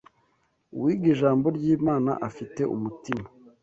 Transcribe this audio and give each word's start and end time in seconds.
Uwiga 0.75 1.05
Ijambo 1.13 1.45
ry’Imana 1.57 2.11
afite 2.27 2.61
umutima 2.75 3.27